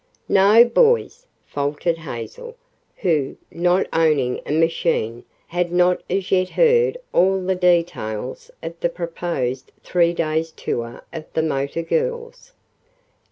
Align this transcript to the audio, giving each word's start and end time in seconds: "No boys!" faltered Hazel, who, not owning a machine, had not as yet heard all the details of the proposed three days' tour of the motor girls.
"No 0.27 0.63
boys!" 0.65 1.27
faltered 1.45 1.99
Hazel, 1.99 2.55
who, 2.95 3.37
not 3.51 3.85
owning 3.93 4.41
a 4.47 4.51
machine, 4.51 5.25
had 5.45 5.71
not 5.71 6.01
as 6.09 6.31
yet 6.31 6.49
heard 6.49 6.97
all 7.13 7.39
the 7.39 7.53
details 7.53 8.49
of 8.63 8.73
the 8.79 8.89
proposed 8.89 9.71
three 9.83 10.13
days' 10.13 10.53
tour 10.53 11.03
of 11.13 11.25
the 11.33 11.43
motor 11.43 11.83
girls. 11.83 12.51